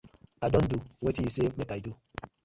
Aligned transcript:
I 0.45 0.47
don 0.53 0.67
do 0.71 0.77
wetin 1.03 1.23
yu 1.25 1.31
say 1.37 1.47
mak 1.57 1.71
I 1.77 1.79
do. 1.85 1.91